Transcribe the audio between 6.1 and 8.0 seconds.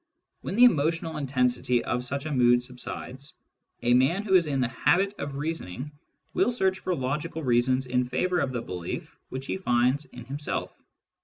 will search for logical reasons